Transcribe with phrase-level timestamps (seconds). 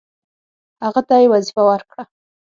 [0.85, 2.03] هغه ته یې وظیفه ورکړه.